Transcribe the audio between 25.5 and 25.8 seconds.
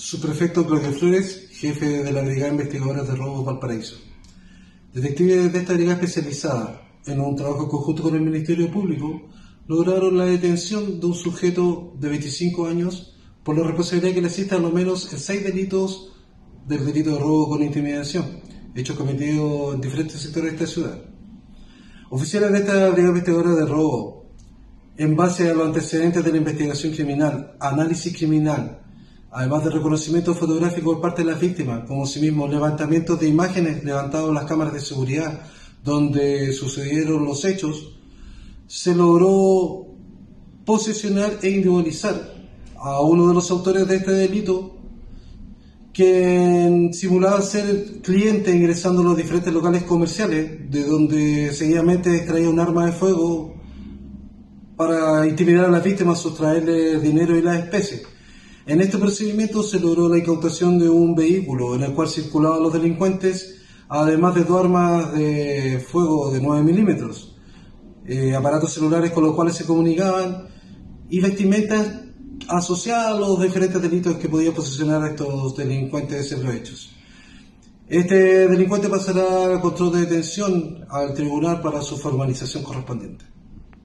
a los